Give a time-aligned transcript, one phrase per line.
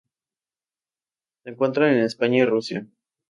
[1.43, 2.87] Se encuentra en España y Rusia.